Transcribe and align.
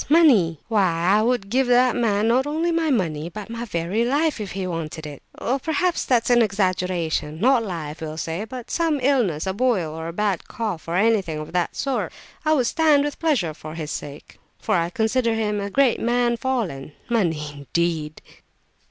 Money! 0.09 0.57
Why 0.67 1.17
I 1.17 1.21
would 1.21 1.47
give 1.51 1.67
that 1.67 1.95
man 1.95 2.27
not 2.29 2.47
only 2.47 2.71
my 2.71 2.89
money, 2.89 3.29
but 3.29 3.51
my 3.51 3.65
very 3.65 4.03
life, 4.03 4.41
if 4.41 4.53
he 4.53 4.65
wanted 4.65 5.05
it. 5.05 5.21
Well, 5.39 5.59
perhaps 5.59 6.05
that's 6.05 6.31
exaggeration; 6.31 7.39
not 7.39 7.63
life, 7.63 8.01
we'll 8.01 8.17
say, 8.17 8.45
but 8.45 8.71
some 8.71 8.99
illness, 8.99 9.45
a 9.45 9.53
boil 9.53 9.93
or 9.95 10.07
a 10.07 10.13
bad 10.13 10.47
cough, 10.47 10.87
or 10.87 10.95
anything 10.95 11.37
of 11.37 11.53
that 11.53 11.75
sort, 11.75 12.11
I 12.43 12.53
would 12.53 12.65
stand 12.65 13.03
with 13.03 13.19
pleasure, 13.19 13.53
for 13.53 13.75
his 13.75 13.91
sake; 13.91 14.39
for 14.57 14.73
I 14.75 14.89
consider 14.89 15.35
him 15.35 15.61
a 15.61 15.69
great 15.69 15.99
man 15.99 16.35
fallen—money, 16.35 17.53
indeed!" 17.53 18.23